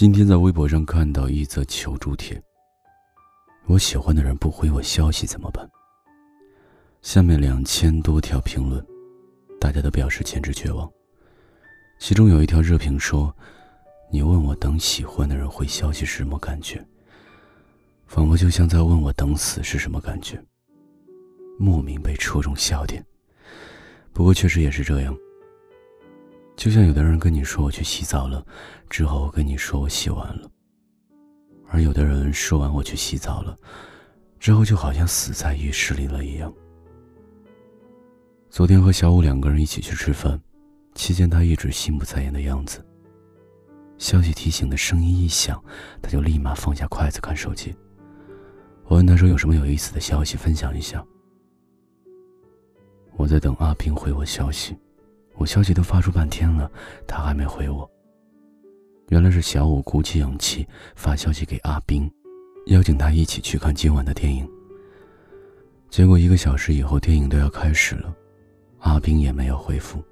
[0.00, 2.42] 今天在微博上看到一则求助帖。
[3.66, 5.68] 我喜欢的人不回我消息怎么办？
[7.02, 8.82] 下面两千多条评论，
[9.60, 10.90] 大家都表示简直绝望。
[11.98, 13.36] 其中有一条热评说
[14.10, 16.82] ：“你问我等喜欢的人回消息是什么感觉？
[18.06, 20.42] 仿佛就像在问我等死是什么感觉。”
[21.60, 23.04] 莫名被戳中笑点。
[24.14, 25.14] 不过确实也是这样。
[26.60, 28.44] 就像有的人跟你说我去洗澡了，
[28.90, 30.50] 之后跟你说我洗完了。
[31.70, 33.56] 而有的人说完我去洗澡了，
[34.38, 36.52] 之后就好像死在浴室里了一样。
[38.50, 40.38] 昨天和小五两个人一起去吃饭，
[40.94, 42.84] 期间他一直心不在焉的样子。
[43.96, 45.58] 消息提醒的声音一响，
[46.02, 47.74] 他就立马放下筷子看手机。
[48.84, 51.02] 我问他说有什么有意思的消息分享一下。
[53.16, 54.76] 我在等阿平回我消息。
[55.40, 56.70] 我消息都发出半天了，
[57.06, 57.90] 他还没回我。
[59.08, 62.08] 原来是小五鼓起勇气发消息给阿斌，
[62.66, 64.46] 邀请他一起去看今晚的电影。
[65.88, 68.14] 结果一个小时以后，电影都要开始了，
[68.80, 70.04] 阿斌也没有回复。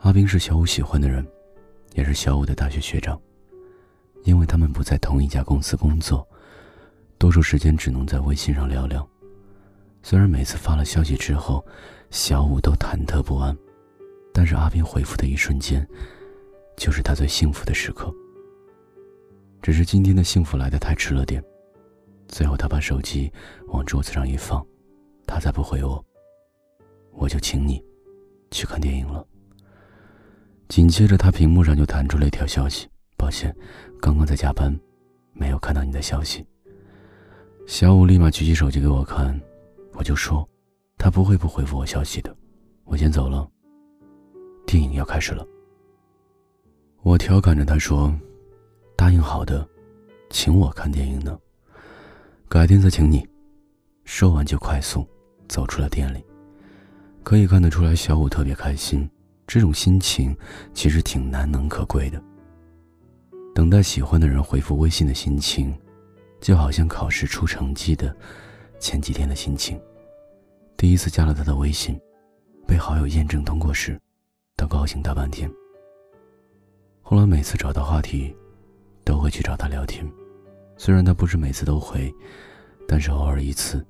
[0.00, 1.26] 阿斌是小五喜欢的人，
[1.94, 3.18] 也是小五的大学学长。
[4.24, 6.28] 因为他们不在同一家公司工作，
[7.16, 9.08] 多数时间只能在微信上聊聊。
[10.02, 11.64] 虽然每次发了消息之后，
[12.10, 13.56] 小五都忐忑不安。
[14.36, 15.88] 但是阿斌回复的一瞬间，
[16.76, 18.12] 就是他最幸福的时刻。
[19.62, 21.42] 只是今天的幸福来的太迟了点，
[22.28, 23.32] 最后他把手机
[23.68, 24.62] 往桌子上一放，
[25.26, 26.04] 他再不回我，
[27.12, 27.82] 我就请你
[28.50, 29.26] 去看电影了。
[30.68, 33.56] 紧接着他屏幕上就弹出了一条消息：“抱歉，
[34.02, 34.78] 刚刚在加班，
[35.32, 36.46] 没有看到你的消息。”
[37.66, 39.40] 小五立马举起手机给我看，
[39.94, 40.46] 我就说
[40.98, 42.36] ：“他不会不回复我消息的，
[42.84, 43.48] 我先走了。”
[44.66, 45.46] 电影要开始了，
[47.02, 48.12] 我调侃着他说
[48.96, 49.66] ：“答应好的，
[50.28, 51.38] 请我看电影呢，
[52.48, 53.26] 改天再请你。”
[54.04, 55.06] 说完就快速
[55.48, 56.22] 走出了店里。
[57.22, 59.08] 可以看得出来，小五特别开心，
[59.46, 60.36] 这种心情
[60.74, 62.20] 其实挺难能可贵的。
[63.54, 65.72] 等待喜欢的人回复微信的心情，
[66.40, 68.14] 就好像考试出成绩的
[68.80, 69.80] 前几天的心情。
[70.76, 71.98] 第一次加了他的微信，
[72.66, 73.96] 被好友验证通过时。
[74.56, 75.50] 他高兴大半天。
[77.02, 78.34] 后来每次找到话题，
[79.04, 80.10] 都会去找他聊天。
[80.78, 82.12] 虽然他不是每次都回，
[82.88, 83.84] 但是偶尔一次，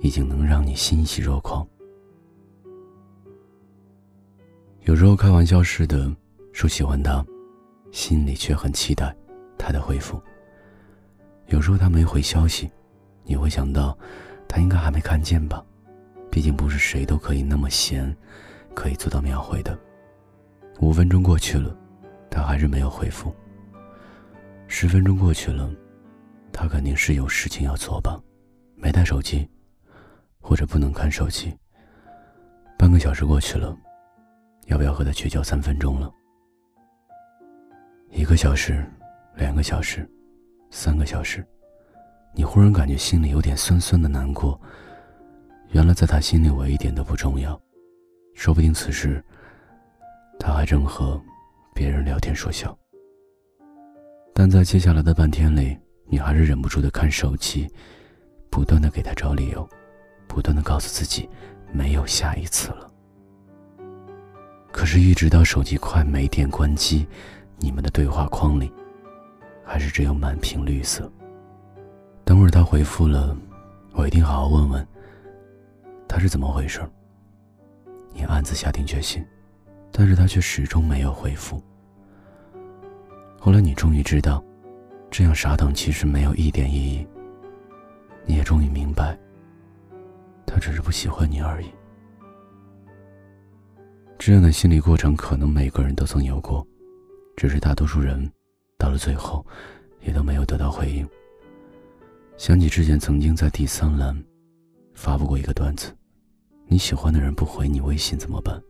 [0.00, 1.66] 已经能让你欣喜若狂。
[4.84, 6.10] 有时候开玩笑似的
[6.52, 7.24] 说喜欢他，
[7.92, 9.14] 心里却很期待
[9.58, 10.20] 他的回复。
[11.48, 12.70] 有时候他没回消息，
[13.24, 13.96] 你会想到
[14.48, 15.64] 他应该还没看见吧？
[16.30, 18.16] 毕竟不是谁都可以那么闲，
[18.74, 19.78] 可以做到秒回的。
[20.80, 21.76] 五分钟过去了，
[22.30, 23.34] 他还是没有回复。
[24.66, 25.70] 十分钟过去了，
[26.52, 28.18] 他肯定是有事情要做吧，
[28.76, 29.46] 没带手机，
[30.40, 31.54] 或者不能看手机。
[32.78, 33.76] 半个小时过去了，
[34.68, 36.10] 要不要和他绝交三分钟了？
[38.10, 38.82] 一个小时，
[39.36, 40.08] 两个小时，
[40.70, 41.46] 三个小时，
[42.32, 44.58] 你忽然感觉心里有点酸酸的难过。
[45.72, 47.60] 原来在他心里，我一点都不重要，
[48.32, 49.22] 说不定此时。
[50.42, 51.20] 他还正和
[51.74, 52.76] 别人聊天说笑，
[54.32, 57.68] 但在接下来的半天里，你还是忍不住的看手机，
[58.50, 59.68] 不断的给他找理由，
[60.26, 61.28] 不断的告诉自己
[61.70, 62.90] 没有下一次了。
[64.72, 67.06] 可是，一直到手机快没电关机，
[67.58, 68.72] 你们的对话框里
[69.62, 71.12] 还是只有满屏绿色。
[72.24, 73.36] 等会儿他回复了，
[73.92, 74.88] 我一定好好问问
[76.08, 76.80] 他是怎么回事。
[78.14, 79.22] 你暗自下定决心。
[79.92, 81.62] 但是他却始终没有回复。
[83.38, 84.42] 后来你终于知道，
[85.10, 87.06] 这样傻等其实没有一点意义。
[88.26, 89.18] 你也终于明白，
[90.46, 91.66] 他只是不喜欢你而已。
[94.18, 96.64] 这样的心理过程可能每个人都曾有过，
[97.36, 98.30] 只是大多数人
[98.76, 99.44] 到了最后，
[100.02, 101.08] 也都没有得到回应。
[102.36, 104.14] 想起之前曾经在第三栏
[104.94, 105.96] 发布过一个段子：
[106.66, 108.62] 你喜欢的人不回你微信怎么办？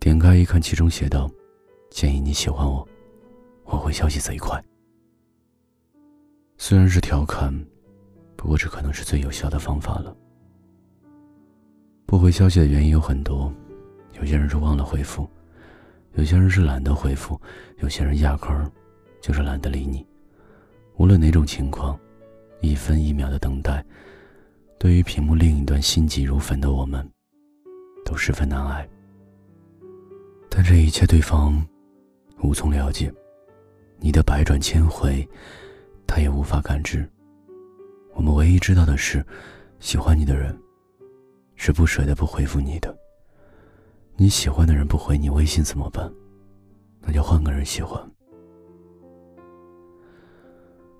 [0.00, 1.30] 点开一看，其中写道
[1.92, 2.88] ：“建议你喜欢我，
[3.64, 4.58] 我回消息贼快。”
[6.56, 7.54] 虽然是调侃，
[8.34, 10.16] 不过这可能是最有效的方法了。
[12.06, 13.52] 不回消息的原因有很多，
[14.14, 15.28] 有些人是忘了回复，
[16.14, 17.38] 有些人是懒得回复，
[17.80, 18.72] 有些人压根儿
[19.20, 20.04] 就是懒得理你。
[20.96, 21.98] 无论哪种情况，
[22.62, 23.84] 一分一秒的等待，
[24.78, 27.06] 对于屏幕另一端心急如焚的我们，
[28.02, 28.88] 都十分难挨。
[30.50, 31.64] 但这一切对方
[32.42, 33.10] 无从了解，
[33.98, 35.26] 你的百转千回，
[36.06, 37.08] 他也无法感知。
[38.12, 39.24] 我们唯一知道的是，
[39.78, 40.54] 喜欢你的人，
[41.54, 42.94] 是不舍得不回复你的。
[44.16, 46.12] 你喜欢的人不回你微信怎么办？
[47.00, 47.98] 那就换个人喜欢，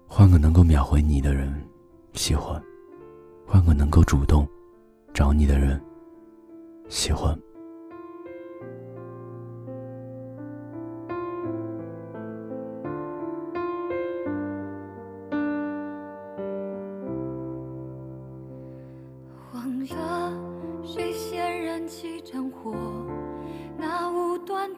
[0.06, 1.52] 换个能够秒回你的人
[2.14, 2.62] 喜欢，
[3.44, 4.48] 换个能够主动
[5.12, 5.78] 找你的人
[6.88, 7.38] 喜欢。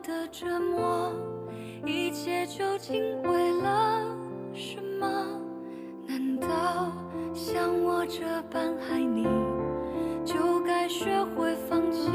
[0.02, 1.12] 的折磨，
[1.86, 4.04] 一切究竟为了
[4.52, 5.40] 什么？
[6.08, 6.92] 难道
[7.32, 8.20] 像我这
[8.50, 9.24] 般爱你，
[10.24, 12.10] 就该学会放弃，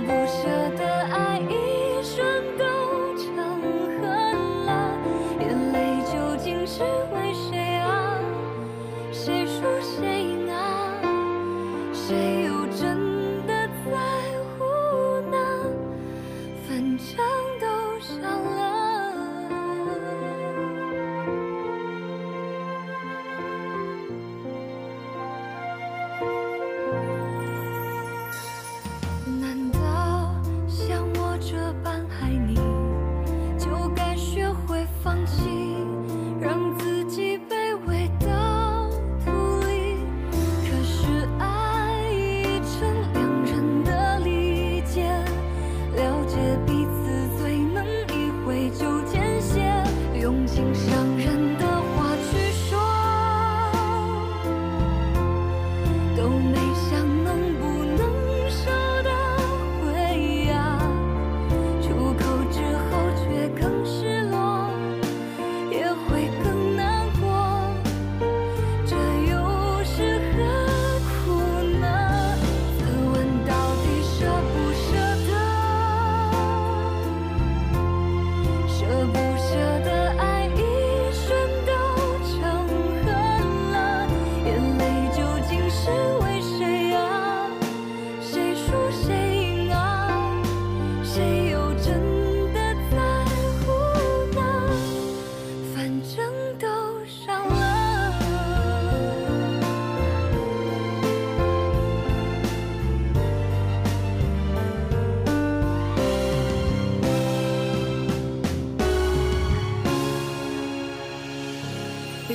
[0.00, 0.87] 不舍得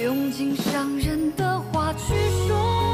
[0.03, 2.13] 用尽伤人的话去
[2.45, 2.92] 说。